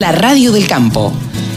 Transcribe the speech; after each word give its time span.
La 0.00 0.12
radio 0.12 0.52
del 0.52 0.68
campo. 0.68 1.12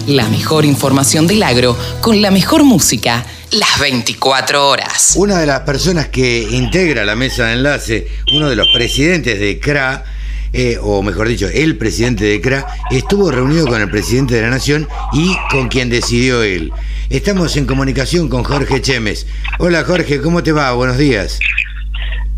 La 0.07 0.27
mejor 0.27 0.65
información 0.65 1.27
del 1.27 1.43
agro 1.43 1.77
con 2.01 2.23
la 2.23 2.31
mejor 2.31 2.63
música. 2.63 3.23
Las 3.51 3.79
24 3.79 4.67
horas. 4.67 5.13
Una 5.15 5.37
de 5.37 5.45
las 5.45 5.59
personas 5.59 6.07
que 6.07 6.47
integra 6.49 7.05
la 7.05 7.15
mesa 7.15 7.45
de 7.45 7.53
enlace, 7.53 8.07
uno 8.33 8.49
de 8.49 8.55
los 8.55 8.67
presidentes 8.73 9.39
de 9.39 9.59
CRA, 9.59 10.05
eh, 10.53 10.79
o 10.81 11.03
mejor 11.03 11.27
dicho, 11.27 11.49
el 11.53 11.77
presidente 11.77 12.25
de 12.25 12.41
CRA, 12.41 12.65
estuvo 12.89 13.29
reunido 13.29 13.67
con 13.67 13.79
el 13.79 13.91
presidente 13.91 14.33
de 14.33 14.41
la 14.41 14.49
Nación 14.49 14.87
y 15.13 15.37
con 15.51 15.67
quien 15.67 15.91
decidió 15.91 16.41
él. 16.41 16.73
Estamos 17.11 17.55
en 17.57 17.67
comunicación 17.67 18.27
con 18.27 18.43
Jorge 18.43 18.81
Chemes. 18.81 19.27
Hola 19.59 19.83
Jorge, 19.83 20.19
¿cómo 20.19 20.41
te 20.41 20.51
va? 20.51 20.73
Buenos 20.73 20.97
días. 20.97 21.37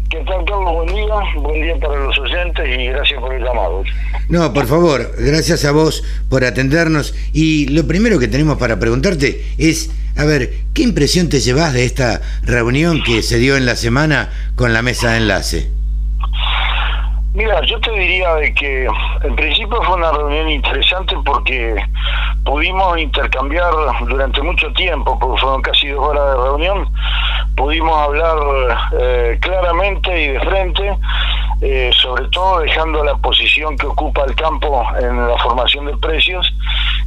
¿Qué 0.09 0.19
tal, 0.25 0.43
Carlos? 0.45 0.73
Buen 0.73 0.93
día. 0.93 1.15
Buen 1.37 1.61
día 1.61 1.75
para 1.79 1.97
los 2.01 2.19
oyentes 2.19 2.67
y 2.67 2.87
gracias 2.87 3.19
por 3.21 3.33
el 3.33 3.41
llamado. 3.41 3.83
No, 4.29 4.53
por 4.53 4.67
favor, 4.67 5.11
gracias 5.17 5.65
a 5.65 5.71
vos 5.71 6.03
por 6.29 6.45
atendernos. 6.45 7.13
Y 7.33 7.67
lo 7.67 7.87
primero 7.87 8.19
que 8.19 8.27
tenemos 8.27 8.57
para 8.57 8.79
preguntarte 8.79 9.43
es, 9.57 9.91
a 10.15 10.25
ver, 10.25 10.51
¿qué 10.73 10.83
impresión 10.83 11.29
te 11.29 11.39
llevas 11.39 11.73
de 11.73 11.85
esta 11.85 12.21
reunión 12.43 13.03
que 13.03 13.21
se 13.21 13.37
dio 13.37 13.57
en 13.57 13.65
la 13.65 13.75
semana 13.75 14.31
con 14.55 14.73
la 14.73 14.81
mesa 14.81 15.11
de 15.11 15.17
enlace? 15.17 15.69
Mira, 17.33 17.61
yo 17.65 17.79
te 17.79 17.91
diría 17.91 18.35
de 18.35 18.53
que 18.53 18.87
en 19.23 19.35
principio 19.35 19.81
fue 19.81 19.95
una 19.95 20.11
reunión 20.11 20.51
interesante 20.51 21.15
porque 21.25 21.75
pudimos 22.45 22.99
intercambiar 22.99 23.73
durante 24.07 24.39
mucho 24.43 24.71
tiempo, 24.73 25.17
porque 25.17 25.41
fueron 25.41 25.63
casi 25.63 25.87
dos 25.87 26.09
horas 26.09 26.25
de 26.27 26.43
reunión, 26.43 26.87
pudimos 27.55 27.97
hablar 27.99 28.37
eh, 28.99 29.39
claramente 29.41 30.25
y 30.25 30.27
de 30.27 30.39
frente, 30.41 30.95
eh, 31.65 31.91
sobre 31.93 32.27
todo 32.27 32.59
dejando 32.59 33.05
la 33.05 33.15
posición 33.15 33.77
que 33.77 33.87
ocupa 33.87 34.25
el 34.25 34.35
campo 34.35 34.83
en 34.99 35.29
la 35.29 35.37
formación 35.37 35.85
de 35.85 35.95
precios 35.95 36.45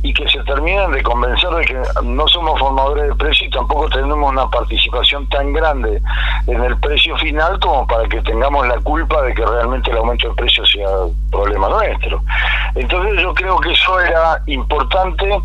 y 0.03 0.15
que 0.15 0.27
se 0.31 0.43
terminen 0.45 0.93
de 0.93 1.03
convencer 1.03 1.51
de 1.51 1.65
que 1.67 1.83
no 2.03 2.27
somos 2.27 2.59
formadores 2.59 3.09
de 3.09 3.15
precios 3.17 3.49
y 3.49 3.51
tampoco 3.51 3.91
tenemos 3.91 4.33
una 4.33 4.49
participación 4.49 5.29
tan 5.29 5.53
grande 5.53 6.01
en 6.47 6.65
el 6.65 6.75
precio 6.79 7.19
final 7.19 7.61
como 7.61 7.87
para 7.87 8.09
que 8.09 8.23
tengamos 8.23 8.67
la 8.67 8.79
culpa 8.79 9.21
de 9.25 9.35
que 9.35 9.45
realmente 9.45 9.91
el 9.91 9.99
aumento 9.99 10.31
de 10.31 10.35
precios 10.37 10.71
sea 10.71 10.89
problema 11.31 11.69
nuestro. 11.69 12.23
Entonces 12.77 13.21
yo 13.21 13.35
creo 13.35 13.59
que 13.61 13.73
eso 13.73 14.01
era 14.01 14.41
importante 14.47 15.39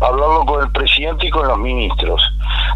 hablarlo 0.00 0.44
con 0.46 0.64
el 0.64 0.72
presidente 0.72 1.28
y 1.28 1.30
con 1.30 1.46
los 1.46 1.58
ministros. 1.58 2.20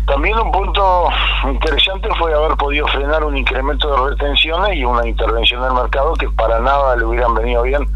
También 0.07 0.39
un 0.39 0.51
punto 0.51 1.09
interesante 1.45 2.09
fue 2.19 2.35
haber 2.35 2.57
podido 2.57 2.87
frenar 2.89 3.25
un 3.25 3.37
incremento 3.37 3.89
de 3.91 4.11
retenciones 4.11 4.77
y 4.77 4.85
una 4.85 5.07
intervención 5.07 5.63
del 5.63 5.73
mercado 5.73 6.15
que 6.15 6.29
para 6.31 6.59
nada 6.61 6.97
le 6.97 7.05
hubieran 7.05 7.35
venido 7.35 7.63
bien 7.63 7.87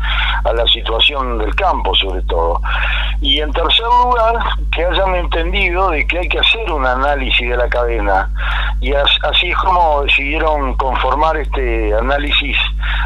a 0.45 0.53
la 0.53 0.67
situación 0.69 1.39
del 1.39 1.55
campo, 1.57 1.95
sobre 1.95 2.23
todo. 2.23 2.61
Y 3.21 3.41
en 3.41 3.53
tercer 3.53 3.87
lugar, 3.87 4.37
que 4.73 4.85
hayan 4.85 5.15
entendido 5.17 5.91
de 5.91 6.07
que 6.07 6.19
hay 6.19 6.29
que 6.29 6.39
hacer 6.39 6.71
un 6.71 6.87
análisis 6.87 7.49
de 7.49 7.57
la 7.57 7.69
cadena. 7.69 8.31
Y 8.81 8.93
así 8.93 9.51
es 9.51 9.57
como 9.57 10.03
decidieron 10.03 10.75
conformar 10.77 11.37
este 11.37 11.95
análisis 11.95 12.57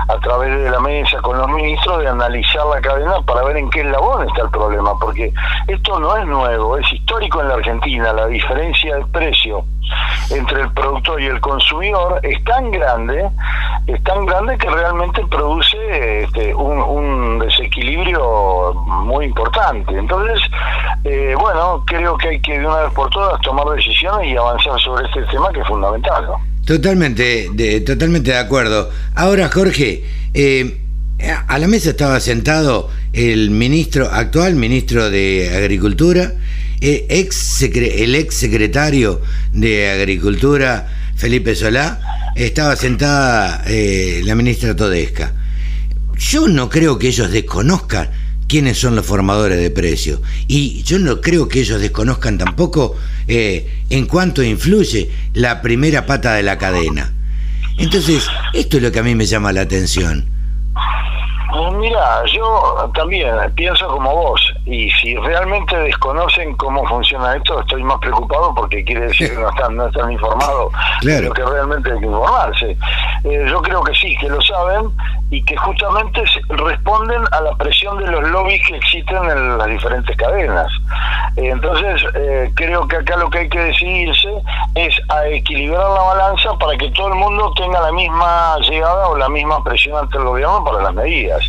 a 0.09 0.19
través 0.19 0.63
de 0.63 0.71
la 0.71 0.81
mesa 0.81 1.21
con 1.21 1.39
los 1.39 1.49
ministros 1.49 2.01
de 2.01 2.09
analizar 2.09 2.67
la 2.67 2.81
cadena 2.81 3.21
para 3.23 3.43
ver 3.45 3.57
en 3.57 3.71
qué 3.71 3.81
eslabón 3.81 4.27
está 4.29 4.43
el 4.43 4.51
problema, 4.51 4.99
porque 4.99 5.33
esto 5.69 6.01
no 6.01 6.17
es 6.17 6.27
nuevo, 6.27 6.77
es 6.77 6.93
histórico 6.93 7.41
en 7.41 7.49
la 7.49 7.55
Argentina, 7.55 8.13
la 8.13 8.27
diferencia 8.27 8.97
de 8.97 9.05
precio 9.07 9.65
entre 10.31 10.63
el 10.63 10.73
productor 10.73 11.21
y 11.21 11.27
el 11.27 11.41
consumidor 11.41 12.21
es 12.23 12.43
tan 12.45 12.71
grande, 12.71 13.29
es 13.87 14.03
tan 14.05 14.25
grande 14.27 14.57
que 14.59 14.71
realmente 14.71 15.25
produce 15.27 16.23
este, 16.23 16.55
un, 16.55 17.39
desequilibrio 17.41 18.75
muy 18.75 19.25
importante. 19.27 19.97
Entonces, 19.97 20.41
eh, 21.05 21.35
bueno, 21.39 21.83
creo 21.87 22.17
que 22.19 22.29
hay 22.29 22.41
que 22.41 22.59
de 22.59 22.67
una 22.67 22.83
vez 22.83 22.93
por 22.93 23.09
todas 23.11 23.41
tomar 23.41 23.67
decisiones 23.69 24.29
y 24.29 24.37
avanzar 24.37 24.79
sobre 24.81 25.07
este 25.07 25.23
tema 25.25 25.51
que 25.51 25.61
es 25.61 25.67
fundamental. 25.67 26.29
Totalmente, 26.71 27.49
de, 27.53 27.81
totalmente 27.81 28.31
de 28.31 28.37
acuerdo. 28.37 28.91
Ahora, 29.17 29.49
Jorge, 29.49 30.05
eh, 30.33 30.79
a 31.49 31.59
la 31.59 31.67
mesa 31.67 31.91
estaba 31.91 32.21
sentado 32.21 32.89
el 33.13 33.51
ministro, 33.51 34.09
actual 34.09 34.55
ministro 34.55 35.11
de 35.11 35.51
Agricultura, 35.53 36.33
eh, 36.81 37.07
ex 37.09 37.61
el 37.63 38.15
ex 38.15 38.37
secretario 38.37 39.21
de 39.53 39.91
Agricultura, 39.91 40.87
Felipe 41.17 41.57
Solá, 41.57 42.01
estaba 42.37 42.77
sentada 42.77 43.65
eh, 43.67 44.23
la 44.25 44.37
ministra 44.37 44.77
Todesca. 44.77 45.35
Yo 46.19 46.47
no 46.47 46.71
creo 46.71 47.01
que 47.01 47.09
ellos 47.09 47.33
desconozcan 47.33 48.11
quiénes 48.47 48.79
son 48.79 48.95
los 48.95 49.07
formadores 49.07 49.59
de 49.59 49.73
precios. 49.73 50.21
Y 50.47 50.85
yo 50.85 51.01
no 51.01 51.21
creo 51.21 51.49
que 51.49 51.63
ellos 51.63 51.81
desconozcan 51.81 52.39
tampoco 52.39 52.97
en 53.91 54.07
cuánto 54.07 54.43
influye 54.43 55.11
la 55.35 55.61
primera 55.61 56.07
pata 56.07 56.35
de 56.35 56.43
la 56.43 56.59
cadena. 56.59 57.13
Entonces, 57.79 58.29
esto 58.53 58.77
es 58.77 58.83
lo 58.83 58.93
que 58.93 59.01
a 59.01 59.03
mí 59.03 59.15
me 59.15 59.27
llama 59.27 59.53
la 59.53 59.63
atención. 59.63 60.29
Pues 61.53 61.73
mira, 61.75 62.25
yo 62.33 62.91
también 62.95 63.35
pienso 63.57 63.87
como 63.89 64.15
vos, 64.15 64.50
y 64.67 64.91
si 64.91 65.17
realmente 65.17 65.77
desconocen 65.77 66.55
cómo 66.57 66.87
funciona 66.87 67.35
esto, 67.35 67.61
estoy 67.61 67.83
más 67.83 67.99
preocupado 67.99 68.55
porque 68.55 68.85
quiere 68.85 69.07
decir 69.07 69.31
que 69.31 69.41
no 69.41 69.49
están, 69.51 69.77
no 69.77 69.87
están 69.87 70.13
informados 70.13 70.73
de 71.03 71.23
lo 71.23 71.33
que 71.33 71.45
realmente 71.45 71.93
hay 71.93 71.99
que 71.99 72.07
informarse. 72.07 72.77
Eh, 73.25 73.47
yo 73.49 73.63
creo 73.63 73.83
que 73.83 73.95
sí, 73.95 74.17
que 74.17 74.29
lo 74.29 74.41
saben 74.43 74.91
y 75.31 75.43
que 75.45 75.57
justamente 75.57 76.23
responden 76.49 77.23
a 77.33 77.41
la 77.41 77.55
presión 77.57 77.99
de 77.99 78.11
los 78.11 78.29
lobbies 78.31 78.67
que 78.67 78.77
existen 78.77 79.25
en 79.31 79.59
las 79.59 79.67
diferentes 79.69 80.17
cadenas. 80.17 80.71
Eh, 81.37 81.49
entonces, 81.49 82.03
eh, 82.15 82.51
creo 82.55 82.87
que 82.89 82.97
acá 82.97 83.17
lo 83.17 83.31
que 83.31 83.39
hay 83.39 83.49
que 83.49 83.61
decidirse 83.61 84.29
es 84.75 84.95
a 85.09 85.27
equilibrar 85.27 85.89
la 85.91 86.03
balanza 86.03 86.53
para 86.59 86.77
que 86.77 86.91
todo 86.91 87.09
el 87.09 87.15
mundo 87.15 87.53
tenga 87.57 87.81
la 87.81 87.93
misma 87.93 88.57
llegada 88.59 89.09
o 89.09 89.17
la 89.17 89.29
misma 89.29 89.63
presión 89.63 89.97
ante 89.97 90.19
el 90.19 90.25
gobierno 90.25 90.65
para 90.65 90.83
las 90.83 90.95
medidas 90.95 91.43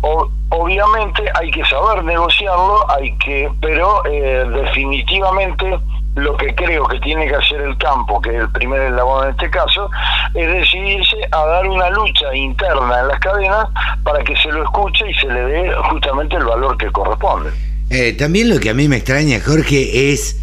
obviamente 0.00 1.22
hay 1.34 1.50
que 1.50 1.64
saber 1.64 2.04
negociarlo, 2.04 2.90
hay 2.90 3.16
que, 3.18 3.50
pero 3.60 4.02
eh, 4.06 4.44
definitivamente 4.62 5.78
lo 6.14 6.36
que 6.36 6.54
creo 6.54 6.86
que 6.88 6.98
tiene 7.00 7.28
que 7.28 7.34
hacer 7.36 7.60
el 7.60 7.76
campo, 7.78 8.20
que 8.20 8.30
es 8.30 8.36
el 8.36 8.50
primer 8.50 8.80
eslabón 8.82 9.26
en 9.26 9.30
este 9.30 9.50
caso, 9.50 9.88
es 10.34 10.48
decidirse 10.48 11.16
a 11.30 11.46
dar 11.46 11.66
una 11.68 11.90
lucha 11.90 12.34
interna 12.34 13.00
en 13.00 13.08
las 13.08 13.20
cadenas 13.20 13.68
para 14.02 14.22
que 14.24 14.36
se 14.36 14.48
lo 14.48 14.64
escuche 14.64 15.08
y 15.08 15.14
se 15.14 15.28
le 15.28 15.40
dé 15.42 15.72
justamente 15.90 16.36
el 16.36 16.44
valor 16.44 16.76
que 16.76 16.90
corresponde. 16.90 17.50
Eh, 17.90 18.12
también 18.14 18.48
lo 18.48 18.58
que 18.58 18.70
a 18.70 18.74
mí 18.74 18.88
me 18.88 18.96
extraña, 18.96 19.38
Jorge, 19.44 20.12
es, 20.12 20.40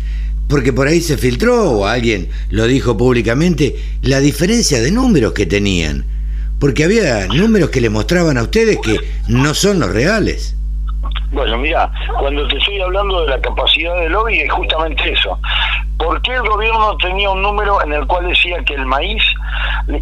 porque 0.48 0.72
por 0.72 0.88
ahí 0.88 1.02
se 1.02 1.18
filtró 1.18 1.72
o 1.72 1.86
alguien 1.86 2.30
lo 2.50 2.66
dijo 2.66 2.98
públicamente, 2.98 3.76
la 4.02 4.20
diferencia 4.20 4.80
de 4.80 4.92
números 4.92 5.34
que 5.34 5.46
tenían 5.46 6.15
porque 6.60 6.84
había 6.84 7.28
números 7.28 7.70
que 7.70 7.82
le 7.82 7.90
mostraban 7.90 8.38
a 8.38 8.44
ustedes 8.44 8.80
que 8.82 9.00
no 9.28 9.54
son 9.54 9.80
los 9.80 9.92
reales. 9.92 10.56
Bueno, 11.32 11.58
mira, 11.58 11.92
cuando 12.20 12.48
te 12.48 12.58
estoy 12.58 12.80
hablando 12.82 13.22
de 13.22 13.30
la 13.30 13.42
capacidad 13.42 13.96
de 13.98 14.10
lobby 14.10 14.40
es 14.40 14.52
justamente 14.52 15.12
eso. 15.12 15.38
¿Por 15.98 16.22
qué 16.22 16.34
el 16.34 16.42
gobierno 16.42 16.96
tenía 16.98 17.30
un 17.30 17.42
número 17.42 17.82
en 17.84 17.94
el 17.94 18.06
cual 18.06 18.28
decía 18.28 18.58
que 18.66 18.74
el 18.74 18.86
maíz 18.86 19.24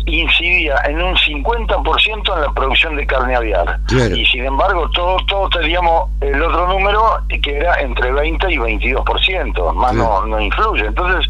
incidía 0.05 0.75
en 0.85 1.01
un 1.01 1.15
50% 1.15 2.35
en 2.35 2.41
la 2.41 2.51
producción 2.53 2.95
de 2.95 3.05
carne 3.05 3.35
aviar? 3.35 3.79
Y 4.15 4.25
sin 4.25 4.45
embargo, 4.45 4.89
todos, 4.91 5.25
todos 5.27 5.49
teníamos 5.51 6.09
el 6.21 6.41
otro 6.41 6.67
número 6.67 7.01
que 7.29 7.57
era 7.57 7.79
entre 7.81 8.11
20 8.11 8.51
y 8.51 8.57
22%, 8.57 9.73
más 9.73 9.93
no, 9.93 10.25
no 10.25 10.39
influye. 10.39 10.85
Entonces, 10.85 11.29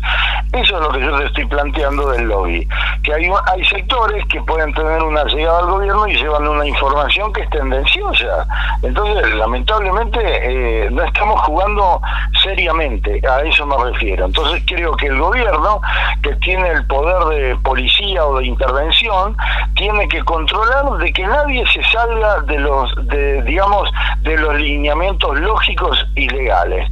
eso 0.53 0.77
es 0.77 0.81
lo 0.83 0.91
que 0.91 1.01
yo 1.01 1.17
te 1.17 1.25
estoy 1.25 1.45
planteando 1.45 2.11
del 2.11 2.25
lobby. 2.25 2.67
Que 3.03 3.13
hay, 3.13 3.29
hay 3.51 3.65
sectores 3.65 4.23
que 4.27 4.39
pueden 4.41 4.71
tener 4.73 5.01
una 5.01 5.23
llegada 5.25 5.59
al 5.59 5.65
gobierno 5.65 6.07
y 6.07 6.15
llevan 6.15 6.47
una 6.47 6.67
información 6.67 7.33
que 7.33 7.41
es 7.41 7.49
tendenciosa. 7.49 8.47
Entonces, 8.83 9.33
lamentablemente, 9.33 10.19
eh, 10.23 10.89
no 10.91 11.03
estamos 11.03 11.41
jugando 11.41 11.99
seriamente, 12.43 13.19
a 13.27 13.41
eso 13.41 13.65
me 13.65 13.77
refiero. 13.91 14.25
Entonces, 14.25 14.63
creo 14.67 14.95
que 14.95 15.07
el 15.07 15.17
gobierno, 15.17 15.81
que 16.21 16.35
tiene 16.37 16.69
el 16.69 16.85
poder 16.85 17.23
de 17.35 17.55
policía 17.57 18.25
o 18.25 18.37
de 18.37 18.45
intervención, 18.45 19.35
tiene 19.75 20.07
que 20.07 20.23
controlar 20.23 20.97
de 20.99 21.11
que 21.11 21.25
nadie 21.25 21.65
se 21.73 21.83
salga 21.85 22.41
de 22.41 22.59
los, 22.59 22.93
de, 23.07 23.41
digamos, 23.43 23.89
de 24.21 24.37
los 24.37 24.55
lineamientos 24.55 25.39
lógicos 25.39 26.05
y 26.15 26.29
legales. 26.29 26.87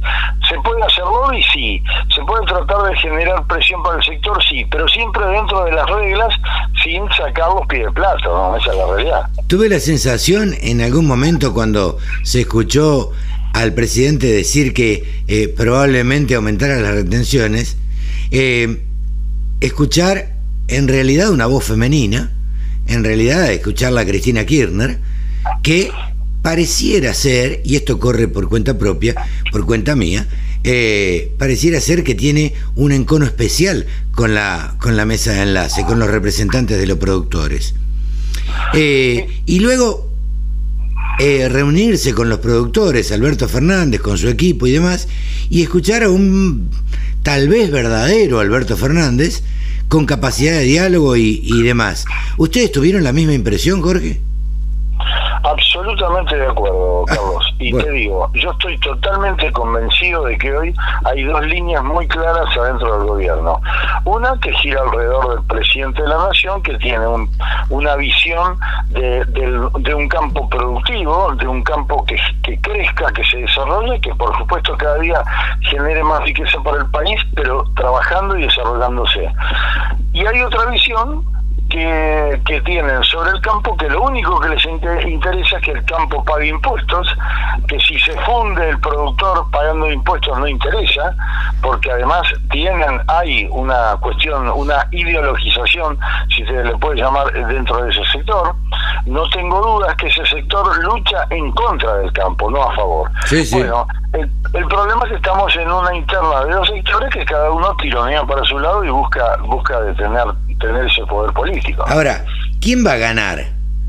¿Se 0.52 0.60
puede 0.60 0.82
hacer 0.82 1.04
lobby? 1.04 1.42
Sí. 1.54 1.82
¿Se 2.14 2.20
puede 2.22 2.44
tratar 2.44 2.90
de 2.90 2.96
generar 2.98 3.46
presión 3.46 3.82
para 3.82 3.96
el 3.96 4.04
sector? 4.04 4.38
Sí. 4.44 4.66
Pero 4.70 4.86
siempre 4.88 5.24
dentro 5.26 5.64
de 5.64 5.72
las 5.72 5.88
reglas, 5.88 6.34
sin 6.84 7.08
sacar 7.16 7.48
los 7.54 7.66
pies 7.68 7.84
de 7.86 7.92
plato, 7.92 8.24
¿no? 8.24 8.56
Esa 8.56 8.70
es 8.70 8.76
la 8.76 8.86
realidad. 8.94 9.22
Tuve 9.46 9.70
la 9.70 9.80
sensación 9.80 10.54
en 10.60 10.82
algún 10.82 11.06
momento 11.06 11.54
cuando 11.54 11.96
se 12.22 12.42
escuchó 12.42 13.12
al 13.54 13.72
presidente 13.72 14.26
decir 14.26 14.74
que 14.74 15.22
eh, 15.26 15.48
probablemente 15.48 16.34
aumentara 16.34 16.76
las 16.76 16.94
retenciones, 16.94 17.78
eh, 18.30 18.82
escuchar 19.60 20.32
en 20.68 20.86
realidad 20.88 21.30
una 21.30 21.46
voz 21.46 21.64
femenina, 21.64 22.30
en 22.88 23.04
realidad 23.04 23.50
escucharla 23.50 24.02
a 24.02 24.04
Cristina 24.04 24.44
Kirchner, 24.44 24.98
que 25.62 25.92
pareciera 26.42 27.14
ser, 27.14 27.62
y 27.64 27.76
esto 27.76 27.98
corre 27.98 28.28
por 28.28 28.48
cuenta 28.48 28.76
propia, 28.76 29.14
por 29.52 29.64
cuenta 29.64 29.94
mía, 29.96 30.26
eh, 30.64 31.32
pareciera 31.38 31.80
ser 31.80 32.04
que 32.04 32.14
tiene 32.14 32.54
un 32.74 32.92
encono 32.92 33.24
especial 33.24 33.86
con 34.12 34.34
la, 34.34 34.76
con 34.80 34.96
la 34.96 35.04
mesa 35.04 35.32
de 35.32 35.42
enlace, 35.42 35.84
con 35.84 35.98
los 35.98 36.10
representantes 36.10 36.78
de 36.78 36.86
los 36.86 36.98
productores. 36.98 37.74
Eh, 38.74 39.42
y 39.46 39.60
luego 39.60 40.10
eh, 41.20 41.48
reunirse 41.48 42.12
con 42.12 42.28
los 42.28 42.40
productores, 42.40 43.12
Alberto 43.12 43.48
Fernández, 43.48 44.00
con 44.00 44.18
su 44.18 44.28
equipo 44.28 44.66
y 44.66 44.72
demás, 44.72 45.08
y 45.48 45.62
escuchar 45.62 46.02
a 46.02 46.10
un 46.10 46.70
tal 47.22 47.48
vez 47.48 47.70
verdadero 47.70 48.40
Alberto 48.40 48.76
Fernández 48.76 49.42
con 49.86 50.06
capacidad 50.06 50.52
de 50.52 50.64
diálogo 50.64 51.16
y, 51.16 51.40
y 51.44 51.62
demás. 51.62 52.04
¿Ustedes 52.36 52.72
tuvieron 52.72 53.04
la 53.04 53.12
misma 53.12 53.34
impresión, 53.34 53.80
Jorge? 53.80 54.20
Absolutamente 55.44 56.36
de 56.36 56.46
acuerdo, 56.46 57.04
Carlos. 57.06 57.54
Y 57.58 57.76
te 57.76 57.90
digo, 57.90 58.30
yo 58.34 58.50
estoy 58.50 58.78
totalmente 58.78 59.50
convencido 59.52 60.24
de 60.24 60.38
que 60.38 60.56
hoy 60.56 60.74
hay 61.04 61.24
dos 61.24 61.44
líneas 61.46 61.82
muy 61.82 62.06
claras 62.08 62.56
adentro 62.56 62.98
del 62.98 63.08
gobierno. 63.08 63.60
Una 64.04 64.38
que 64.40 64.52
gira 64.54 64.80
alrededor 64.82 65.36
del 65.36 65.46
presidente 65.46 66.02
de 66.02 66.08
la 66.08 66.28
nación, 66.28 66.62
que 66.62 66.76
tiene 66.78 67.06
una 67.70 67.96
visión 67.96 68.58
de, 68.90 69.94
un 69.94 70.08
campo 70.08 70.48
productivo, 70.48 71.34
de 71.34 71.46
un 71.46 71.62
campo 71.62 72.04
que, 72.04 72.16
que 72.42 72.60
crezca, 72.60 73.12
que 73.12 73.24
se 73.24 73.38
desarrolle, 73.38 74.00
que 74.00 74.14
por 74.14 74.36
supuesto 74.38 74.76
cada 74.76 74.98
día 74.98 75.22
genere 75.60 76.02
más 76.04 76.22
riqueza 76.22 76.58
para 76.62 76.78
el 76.78 76.90
país, 76.90 77.20
pero 77.34 77.64
trabajando 77.74 78.36
y 78.36 78.42
desarrollándose. 78.42 79.28
Y 80.12 80.26
hay 80.26 80.40
otra 80.42 80.66
visión 80.66 81.24
que, 81.72 82.60
tienen 82.64 83.02
sobre 83.04 83.30
el 83.30 83.40
campo 83.40 83.76
que 83.76 83.88
lo 83.88 84.02
único 84.02 84.38
que 84.40 84.50
les 84.50 84.64
interesa 85.06 85.56
es 85.56 85.62
que 85.62 85.70
el 85.72 85.84
campo 85.84 86.22
pague 86.24 86.48
impuestos, 86.48 87.08
que 87.66 87.80
si 87.80 87.98
se 87.98 88.12
funde 88.20 88.68
el 88.68 88.78
productor 88.78 89.50
pagando 89.50 89.90
impuestos 89.90 90.38
no 90.38 90.46
interesa, 90.46 91.14
porque 91.62 91.90
además 91.90 92.22
tienen, 92.50 93.00
hay 93.08 93.48
una 93.50 93.96
cuestión, 94.00 94.48
una 94.50 94.86
ideologización, 94.90 95.98
si 96.28 96.44
se 96.44 96.62
le 96.62 96.76
puede 96.76 97.00
llamar, 97.00 97.32
dentro 97.32 97.82
de 97.82 97.90
ese 97.90 98.04
sector. 98.12 98.54
No 99.06 99.28
tengo 99.30 99.60
dudas 99.60 99.96
que 99.96 100.08
ese 100.08 100.24
sector 100.26 100.84
lucha 100.84 101.24
en 101.30 101.50
contra 101.52 101.94
del 101.94 102.12
campo, 102.12 102.50
no 102.50 102.62
a 102.62 102.74
favor. 102.74 103.10
Bueno, 103.52 103.86
el, 104.12 104.30
el, 104.52 104.66
problema 104.66 105.04
es 105.04 105.10
que 105.10 105.16
estamos 105.16 105.56
en 105.56 105.70
una 105.70 105.94
interna 105.94 106.44
de 106.44 106.52
dos 106.52 106.68
sectores 106.68 107.10
que 107.10 107.24
cada 107.24 107.50
uno 107.50 107.74
tironea 107.76 108.24
para 108.24 108.44
su 108.44 108.58
lado 108.58 108.84
y 108.84 108.90
busca, 108.90 109.38
busca 109.38 109.80
detener 109.80 110.26
tener 110.62 110.86
ese 110.86 111.04
poder 111.06 111.32
político. 111.34 111.84
Ahora, 111.86 112.24
¿quién 112.60 112.86
va 112.86 112.92
a 112.92 112.96
ganar? 112.96 113.44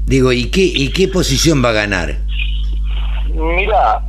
Digo, 0.05 0.33
¿y 0.33 0.49
qué, 0.49 0.61
y 0.61 0.89
qué 0.89 1.07
posición 1.07 1.63
va 1.63 1.69
a 1.69 1.73
ganar? 1.73 2.15
Mira, 3.33 4.01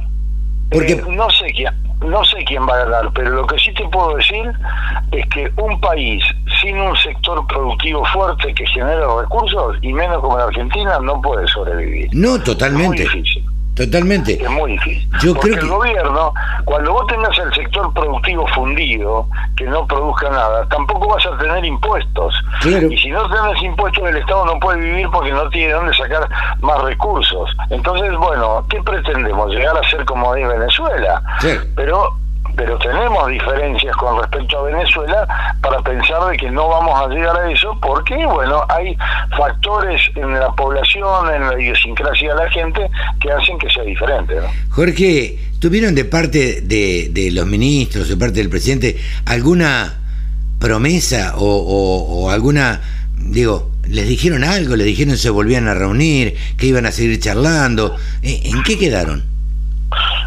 Porque... 0.71 0.95
Eh, 0.95 1.05
no 1.09 1.31
sé 1.31 1.47
quién, 1.55 1.73
no 2.01 2.25
sé 2.25 2.39
quién 2.45 2.67
va 2.67 2.75
a 2.75 2.85
ganar, 2.85 3.13
pero 3.15 3.31
lo 3.31 3.47
que 3.47 3.59
sí 3.59 3.73
te 3.75 3.85
puedo 3.89 4.17
decir 4.17 4.51
es 5.13 5.27
que 5.29 5.51
un 5.57 5.81
país 5.81 6.23
sin 6.61 6.79
un 6.79 6.97
sector 6.97 7.47
productivo 7.47 8.05
fuerte 8.07 8.53
que 8.55 8.67
genere 8.67 9.03
recursos, 9.21 9.77
y 9.83 9.93
menos 9.93 10.21
como 10.21 10.37
la 10.37 10.45
Argentina, 10.45 10.99
no 11.01 11.21
puede 11.23 11.47
sobrevivir. 11.49 12.09
No, 12.13 12.41
totalmente. 12.43 13.07
Totalmente. 13.75 14.43
Es 14.43 14.51
muy 14.51 14.73
difícil. 14.73 15.11
Yo 15.21 15.35
Porque 15.35 15.51
creo 15.51 15.61
que... 15.61 15.67
el 15.67 15.69
gobierno, 15.69 16.33
cuando 16.65 16.93
vos 16.93 17.07
tengas 17.09 17.37
el 17.39 17.53
sector 17.55 17.93
productivo 17.93 18.47
fundido, 18.49 19.29
que 19.57 19.65
no 19.65 19.87
produzca 19.87 20.31
nada, 20.31 20.67
tampoco 20.69 21.09
vas 21.09 21.27
a 21.27 21.37
tener 21.39 21.65
impuestos. 21.65 22.35
Y 22.65 22.97
si 22.99 23.11
no 23.11 23.29
tenés 23.29 23.63
impuestos, 23.63 24.09
el 24.09 24.17
Estado 24.17 24.47
no 24.47 24.59
puede 24.61 24.79
vivir 24.79 25.09
porque 25.11 25.33
no 25.33 25.49
tiene 25.51 25.73
dónde 25.73 25.93
sacar 25.95 26.29
más 26.61 26.83
recursos. 26.83 27.51
Entonces, 27.71 28.17
bueno, 28.17 28.65
¿qué 28.69 28.83
pretendemos? 28.83 29.51
Llegar 29.51 29.77
a 29.77 29.91
ser 29.91 30.05
como 30.05 30.33
de 30.35 30.47
Venezuela. 30.47 31.23
Pero 31.75 32.17
pero 32.57 32.79
tenemos 32.79 33.29
diferencias 33.29 33.97
con 33.97 34.21
respecto 34.21 34.59
a 34.59 34.63
Venezuela 34.65 35.27
para 35.61 35.81
pensar 35.83 36.31
de 36.31 36.37
que 36.37 36.51
no 36.51 36.69
vamos 36.69 37.01
a 37.01 37.09
llegar 37.09 37.37
a 37.37 37.51
eso 37.51 37.77
porque, 37.81 38.15
bueno, 38.27 38.65
hay 38.69 38.97
factores 39.37 40.01
en 40.15 40.33
la 40.33 40.51
población, 40.53 41.35
en 41.35 41.49
la 41.49 41.61
idiosincrasia 41.61 42.35
de 42.35 42.45
la 42.45 42.51
gente 42.51 42.91
que 43.21 43.31
hacen 43.31 43.59
que 43.59 43.71
sea 43.71 43.83
diferente. 43.83 44.35
¿no? 44.37 44.49
Jorge, 44.71 45.39
¿tuvieron 45.59 45.95
de 45.95 46.05
parte 46.05 46.61
de, 46.63 47.09
de 47.11 47.31
los 47.31 47.47
ministros, 47.47 48.09
de 48.09 48.17
parte 48.17 48.37
del 48.37 48.49
presidente, 48.49 48.97
alguna 49.27 50.01
promesa 50.59 51.35
o, 51.37 52.25
o 52.25 52.31
alguna, 52.31 52.81
digo, 53.17 53.71
¿Les 53.89 54.09
dijeron 54.09 54.45
algo? 54.45 54.77
¿Les 54.77 54.87
dijeron 54.87 55.17
se 55.17 55.31
volvían 55.31 55.69
a 55.69 55.75
reunir? 55.75 56.35
¿Que 56.57 56.67
iban 56.67 56.87
a 56.87 56.93
seguir 56.93 57.21
charlando? 57.21 57.97
¿En 58.23 58.63
qué 58.63 58.79
quedaron? 58.79 59.34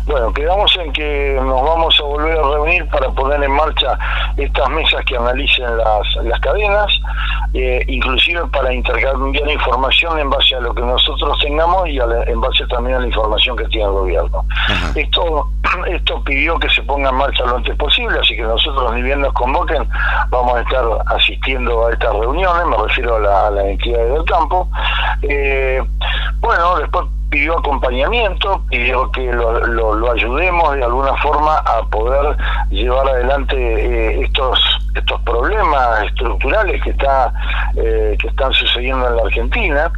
Bueno, 0.07 0.31
quedamos 0.31 0.73
en 0.77 0.93
que 0.93 1.37
nos 1.43 1.61
vamos 1.63 1.99
a 1.99 2.03
volver 2.03 2.39
a 2.39 2.41
reunir 2.41 2.87
para 2.87 3.09
poner 3.09 3.43
en 3.43 3.51
marcha 3.51 3.99
estas 4.37 4.69
mesas 4.69 5.03
que 5.05 5.17
analicen 5.17 5.77
las, 5.77 6.23
las 6.23 6.39
cadenas, 6.39 6.87
eh, 7.53 7.83
inclusive 7.87 8.47
para 8.47 8.73
intercambiar 8.73 9.49
información 9.49 10.17
en 10.17 10.29
base 10.29 10.55
a 10.55 10.61
lo 10.61 10.73
que 10.73 10.81
nosotros 10.81 11.37
tengamos 11.41 11.89
y 11.89 11.99
en 11.99 12.39
base 12.39 12.65
también 12.67 12.95
a 12.95 12.99
la 13.01 13.07
información 13.07 13.57
que 13.57 13.65
tiene 13.65 13.87
el 13.87 13.91
gobierno. 13.91 14.45
Esto 14.95 15.49
esto 15.87 16.23
pidió 16.23 16.57
que 16.57 16.69
se 16.69 16.81
ponga 16.83 17.09
en 17.09 17.15
marcha 17.15 17.45
lo 17.45 17.57
antes 17.57 17.75
posible, 17.75 18.17
así 18.17 18.37
que 18.37 18.43
nosotros 18.43 18.93
ni 18.93 19.01
bien 19.01 19.19
nos 19.19 19.33
convoquen 19.33 19.87
vamos 20.29 20.55
a 20.55 20.61
estar 20.61 20.85
asistiendo 21.07 21.85
a 21.85 21.91
estas 21.91 22.13
reuniones, 22.15 22.65
me 22.65 22.77
refiero 22.77 23.17
a, 23.17 23.19
la, 23.19 23.47
a 23.47 23.51
las 23.51 23.65
entidades 23.65 24.13
del 24.13 24.23
campo. 24.23 24.69
Eh, 25.23 25.83
bueno, 26.39 26.77
después 26.77 27.05
pidió 27.37 27.59
acompañamiento, 27.59 28.63
pidió 28.67 29.11
que 29.11 29.31
lo, 29.31 29.63
lo, 29.67 30.11
ayudemos 30.11 30.73
de 30.73 30.83
alguna 30.83 31.15
forma 31.17 31.57
a 31.57 31.83
poder 31.83 32.35
llevar 32.71 33.07
adelante 33.07 33.55
eh, 33.55 34.23
estos 34.23 34.59
estos 34.95 35.21
problemas 35.21 36.05
estructurales 36.05 36.81
que 36.81 36.89
está 36.89 37.31
eh, 37.75 38.17
que 38.19 38.27
están 38.29 38.51
sucediendo 38.53 39.07
en 39.07 39.17
la 39.17 39.21
Argentina 39.21 39.91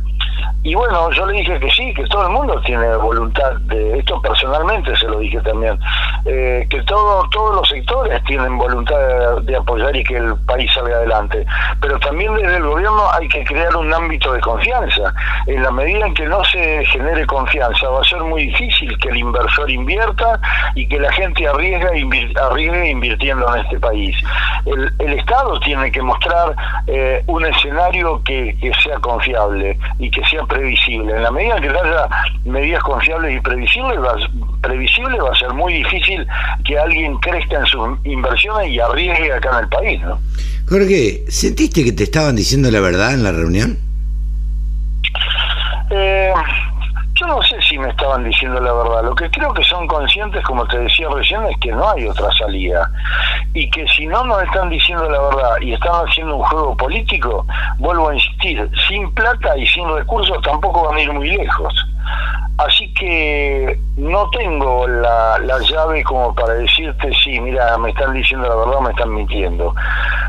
y 0.62 0.76
bueno, 0.76 1.10
yo 1.12 1.26
le 1.26 1.38
dije 1.38 1.58
que 1.60 1.70
sí, 1.72 1.94
que 1.94 2.06
todo 2.08 2.28
el 2.28 2.34
mundo 2.34 2.62
tiene 2.66 2.94
voluntad 2.98 3.54
de 3.62 4.00
esto 4.00 4.22
personalmente 4.22 4.94
se 4.98 5.08
lo 5.08 5.20
dije 5.20 5.40
también, 5.42 5.80
eh, 6.26 6.68
que 6.70 6.82
todo, 6.84 7.28
todos 7.30 7.56
los 7.56 7.70
sectores 7.70 8.22
tienen 8.26 8.58
voluntad 8.58 9.38
de, 9.42 9.56
apoyar 9.56 9.96
y 9.96 10.04
que 10.04 10.18
el 10.18 10.36
país 10.46 10.72
salga 10.74 10.98
adelante, 10.98 11.46
pero 11.82 11.98
también 12.00 12.34
desde 12.36 12.58
el 12.58 12.64
gobierno 12.64 13.04
hay 13.14 13.28
que 13.30 13.44
crear 13.46 13.76
un 13.76 13.94
ámbito 13.94 14.34
de 14.34 14.42
confianza. 14.42 15.14
En 15.48 15.64
la 15.64 15.72
medida 15.72 16.06
en 16.06 16.14
que 16.14 16.26
no 16.26 16.44
se 16.46 16.86
genere 16.86 17.26
confianza, 17.26 17.90
va 17.90 18.02
a 18.02 18.04
ser 18.04 18.22
muy 18.22 18.48
difícil 18.48 18.98
que 19.00 19.10
el 19.10 19.18
inversor 19.18 19.70
invierta 19.70 20.40
y 20.76 20.88
que 20.88 21.00
la 21.00 21.12
gente 21.14 21.48
arriesga 21.48 21.90
arriesgue 22.42 22.90
invirtiendo 22.90 23.54
en 23.56 23.62
este 23.62 23.80
país. 23.80 24.16
El, 24.66 24.92
el 25.00 25.14
Estado 25.14 25.60
tiene 25.62 25.92
que 25.92 26.02
mostrar 26.02 26.56
eh, 26.88 27.24
un 27.28 27.46
escenario 27.46 28.22
que, 28.24 28.58
que 28.60 28.74
sea 28.84 28.98
confiable 29.00 29.78
y 30.00 30.12
que 30.12 30.24
sea 30.26 30.46
previsible. 30.50 31.16
En 31.16 31.24
la 31.24 31.32
medida 31.32 31.56
en 31.58 31.62
que 31.64 31.70
haya 31.70 32.10
medidas 32.44 32.84
confiables 32.84 33.38
y 33.38 33.40
previsibles, 33.42 34.00
va, 34.00 34.16
previsible 34.62 35.18
va 35.20 35.32
a 35.32 35.36
ser 35.36 35.54
muy 35.54 35.74
difícil 35.74 36.28
que 36.66 36.78
alguien 36.78 37.18
crezca 37.20 37.60
en 37.60 37.66
sus 37.66 38.06
inversiones 38.06 38.70
y 38.70 38.80
arriesgue 38.80 39.32
acá 39.32 39.52
en 39.54 39.64
el 39.64 39.70
país. 39.70 40.02
¿no? 40.02 40.20
Jorge, 40.68 41.24
¿sentiste 41.30 41.84
que 41.84 41.94
te 41.94 42.04
estaban 42.04 42.36
diciendo 42.36 42.70
la 42.70 42.82
verdad 42.82 43.14
en 43.14 43.24
la 43.24 43.32
reunión? 43.32 43.78
Eh, 45.92 46.34
yo 47.16 47.28
no 47.28 47.42
sé 47.44 47.49
si 47.70 47.78
me 47.78 47.90
estaban 47.90 48.24
diciendo 48.24 48.60
la 48.60 48.74
verdad. 48.74 49.04
Lo 49.04 49.16
que 49.16 49.30
creo 49.30 49.54
que 49.54 49.64
son 49.64 49.88
conscientes, 49.88 50.44
como 50.44 50.68
te 50.68 50.80
decía 50.80 51.08
recién, 51.10 51.44
es 51.46 51.58
que 51.60 51.72
no 51.72 51.88
hay 51.90 52.08
otra 52.08 52.32
salida. 52.34 52.90
Y 53.54 53.70
que 53.70 53.88
si 53.88 54.08
no 54.08 54.24
nos 54.26 54.42
están 54.44 54.70
diciendo 54.70 55.08
la 55.10 55.22
verdad 55.22 55.56
y 55.62 55.74
están 55.74 56.08
haciendo 56.08 56.38
un 56.38 56.44
juego 56.44 56.76
político, 56.76 57.46
vuelvo 57.78 58.10
a 58.10 58.16
insistir, 58.16 58.70
sin 58.88 59.14
plata 59.14 59.56
y 59.58 59.68
sin 59.68 59.88
recursos 59.88 60.42
tampoco 60.42 60.88
van 60.88 60.98
a 60.98 61.02
ir 61.02 61.14
muy 61.14 61.30
lejos. 61.30 61.74
Así 62.58 62.94
que 62.94 63.80
no 64.00 64.30
tengo 64.30 64.88
la, 64.88 65.38
la, 65.40 65.60
llave 65.60 66.04
como 66.04 66.34
para 66.34 66.54
decirte, 66.54 67.12
sí, 67.22 67.40
mira, 67.40 67.78
me 67.78 67.90
están 67.90 68.14
diciendo 68.14 68.48
la 68.48 68.56
verdad, 68.56 68.80
me 68.80 68.92
están 68.92 69.14
mintiendo. 69.14 69.76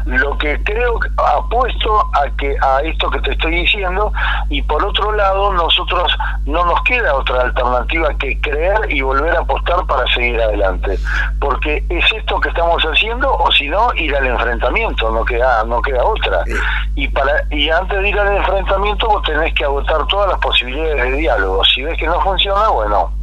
Lo 0.07 0.37
que 0.39 0.61
creo, 0.65 0.99
apuesto 1.37 2.01
a 2.15 2.29
que 2.37 2.57
a 2.61 2.81
esto 2.81 3.09
que 3.11 3.21
te 3.21 3.31
estoy 3.33 3.53
diciendo, 3.63 4.13
y 4.49 4.61
por 4.63 4.85
otro 4.85 5.13
lado, 5.13 5.53
nosotros 5.53 6.13
no 6.47 6.65
nos 6.65 6.83
queda 6.83 7.15
otra 7.15 7.43
alternativa 7.43 8.13
que 8.19 8.41
creer 8.41 8.81
y 8.89 9.03
volver 9.03 9.37
a 9.37 9.41
apostar 9.41 9.87
para 9.87 10.05
seguir 10.13 10.41
adelante. 10.41 10.99
Porque 11.41 11.85
es 11.89 12.13
esto 12.13 12.41
que 12.41 12.49
estamos 12.49 12.83
haciendo, 12.83 13.33
o 13.33 13.53
si 13.53 13.69
no, 13.69 13.95
ir 13.95 14.15
al 14.17 14.27
enfrentamiento, 14.27 15.13
no 15.13 15.25
queda, 15.25 15.63
no 15.65 15.81
queda 15.81 16.05
otra. 16.05 16.43
Y, 16.97 17.07
para, 17.09 17.45
y 17.51 17.71
antes 17.71 18.03
de 18.03 18.09
ir 18.09 18.19
al 18.19 18.37
enfrentamiento, 18.37 19.07
vos 19.07 19.23
tenés 19.23 19.55
que 19.55 19.65
agotar 19.65 20.05
todas 20.09 20.31
las 20.31 20.39
posibilidades 20.41 21.05
de 21.05 21.17
diálogo. 21.19 21.65
Si 21.65 21.83
ves 21.83 21.97
que 21.97 22.07
no 22.07 22.21
funciona, 22.21 22.69
bueno, 22.71 23.20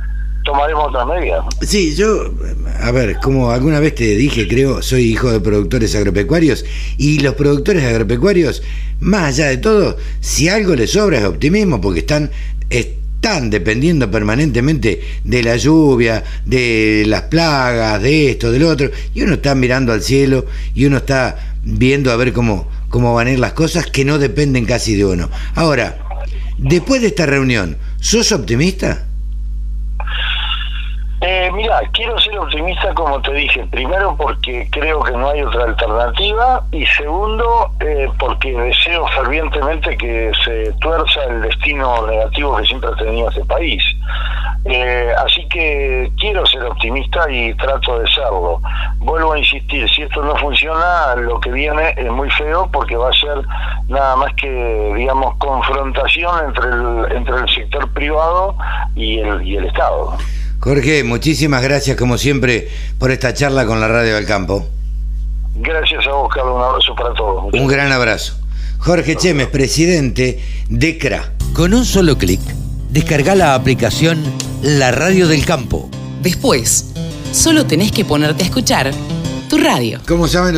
tomaremos 0.47 0.87
otras 0.87 1.05
medidas. 1.05 1.45
Sí, 1.61 1.93
yo, 1.93 2.31
a 2.81 2.91
ver, 2.91 3.17
como 3.21 3.51
alguna 3.51 3.79
vez 3.79 3.93
te 3.95 4.15
dije, 4.15 4.47
creo, 4.47 4.81
soy 4.81 5.03
hijo 5.03 5.29
de 5.29 5.41
productores 5.41 5.93
agropecuarios 5.93 6.65
y 6.97 7.19
los 7.19 7.35
productores 7.35 7.83
agropecuarios, 7.83 8.63
más 9.01 9.25
allá 9.25 9.47
de 9.47 9.57
todo, 9.57 9.97
si 10.21 10.47
algo 10.47 10.73
les 10.73 10.91
sobra 10.91 11.19
es 11.19 11.25
optimismo 11.25 11.81
porque 11.81 11.99
están 11.99 12.31
están 12.69 13.49
dependiendo 13.49 14.09
permanentemente 14.09 15.01
de 15.23 15.43
la 15.43 15.57
lluvia, 15.57 16.23
de 16.45 17.03
las 17.07 17.23
plagas, 17.23 18.01
de 18.01 18.31
esto, 18.31 18.51
del 18.51 18.63
otro, 18.63 18.89
y 19.13 19.23
uno 19.23 19.33
está 19.33 19.53
mirando 19.53 19.91
al 19.91 20.01
cielo 20.01 20.45
y 20.73 20.85
uno 20.85 20.97
está 20.97 21.55
viendo 21.63 22.11
a 22.11 22.15
ver 22.15 22.31
cómo, 22.31 22.69
cómo 22.89 23.13
van 23.13 23.27
a 23.27 23.31
ir 23.31 23.39
las 23.39 23.53
cosas 23.53 23.87
que 23.87 24.05
no 24.05 24.17
dependen 24.17 24.65
casi 24.65 24.95
de 24.95 25.03
uno. 25.03 25.29
Ahora, 25.55 25.97
después 26.57 27.01
de 27.01 27.07
esta 27.07 27.25
reunión, 27.25 27.77
¿sos 27.99 28.31
optimista? 28.31 29.06
Eh, 31.19 31.49
mira, 31.51 31.81
quiero 31.93 32.19
ser 32.19 32.37
optimista 32.37 32.93
como 32.93 33.19
te 33.21 33.33
dije, 33.33 33.65
primero 33.71 34.15
porque 34.15 34.67
creo 34.71 35.01
que 35.01 35.13
no 35.13 35.29
hay 35.29 35.41
otra 35.41 35.63
alternativa 35.63 36.63
y 36.71 36.85
segundo 36.85 37.71
eh, 37.79 38.07
porque 38.19 38.55
deseo 38.55 39.07
fervientemente 39.07 39.97
que 39.97 40.31
se 40.45 40.71
tuerza 40.73 41.23
el 41.23 41.41
destino 41.41 42.05
negativo 42.05 42.57
que 42.57 42.65
siempre 42.65 42.91
ha 42.91 42.95
tenido 42.97 43.29
este 43.29 43.43
país. 43.45 43.83
Eh, 44.65 45.11
así 45.17 45.47
que 45.47 46.11
quiero 46.19 46.45
ser 46.45 46.63
optimista 46.65 47.31
y 47.31 47.51
trato 47.55 47.97
de 47.97 48.07
serlo. 48.09 48.61
Vuelvo 48.97 49.33
a 49.33 49.39
insistir, 49.39 49.89
si 49.89 50.03
esto 50.03 50.21
no 50.21 50.35
funciona, 50.35 51.15
lo 51.15 51.39
que 51.39 51.49
viene 51.49 51.95
es 51.97 52.11
muy 52.11 52.29
feo 52.31 52.69
porque 52.71 52.95
va 52.95 53.09
a 53.09 53.13
ser 53.13 53.41
nada 53.87 54.17
más 54.17 54.33
que, 54.35 54.93
digamos, 54.95 55.35
confrontación 55.37 56.45
entre 56.45 56.65
el, 56.65 57.17
entre 57.17 57.35
el 57.37 57.49
sector 57.49 57.91
privado 57.93 58.55
y 58.93 59.19
el, 59.19 59.41
y 59.47 59.55
el 59.57 59.65
Estado. 59.65 60.15
Jorge, 60.59 61.03
muchísimas 61.03 61.61
gracias 61.61 61.95
como 61.97 62.17
siempre 62.17 62.67
por 62.97 63.11
esta 63.11 63.33
charla 63.33 63.65
con 63.65 63.79
la 63.79 63.87
Radio 63.87 64.15
del 64.15 64.25
Campo. 64.25 64.67
Gracias 65.55 66.05
a 66.07 66.11
vos, 66.11 66.33
Carlos. 66.33 66.55
Un 66.55 66.61
abrazo 66.61 66.95
para 66.95 67.13
todos. 67.13 67.53
Un 67.53 67.67
gran 67.67 67.91
abrazo. 67.91 68.37
Jorge 68.79 69.15
Chemes, 69.15 69.47
presidente 69.47 70.39
de 70.69 70.97
CRA. 70.97 71.31
Con 71.53 71.73
un 71.73 71.85
solo 71.85 72.17
clic, 72.17 72.41
descarga 72.89 73.35
la 73.35 73.55
aplicación 73.55 74.23
La 74.61 74.91
Radio 74.91 75.27
del 75.27 75.45
Campo. 75.45 75.89
Después, 76.21 76.93
solo 77.31 77.65
tenés 77.65 77.91
que 77.91 78.05
ponerte 78.05 78.43
a 78.43 78.45
escuchar 78.47 78.91
tu 79.49 79.57
radio. 79.57 79.99
¿Cómo 80.07 80.27
saben 80.27 80.57